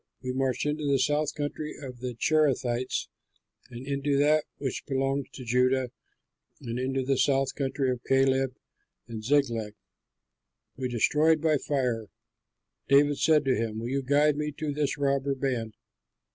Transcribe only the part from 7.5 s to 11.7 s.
Country of Caleb, and Ziklag we destroyed by